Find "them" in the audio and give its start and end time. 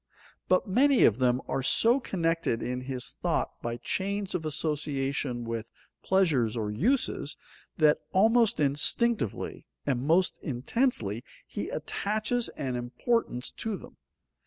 1.19-1.41, 13.77-13.97